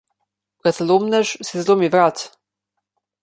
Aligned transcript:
Vratolomnež 0.63 1.27
si 1.45 1.55
zlomi 1.63 1.87
vrat. 1.95 2.17